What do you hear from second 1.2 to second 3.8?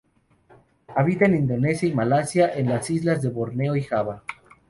en Indonesia y Malasia, en las islas de Borneo